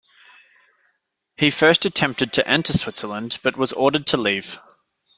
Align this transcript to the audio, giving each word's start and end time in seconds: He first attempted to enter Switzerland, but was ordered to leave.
He 1.37 1.51
first 1.51 1.85
attempted 1.85 2.33
to 2.33 2.47
enter 2.49 2.73
Switzerland, 2.75 3.37
but 3.43 3.55
was 3.55 3.71
ordered 3.71 4.07
to 4.07 4.17
leave. 4.17 4.57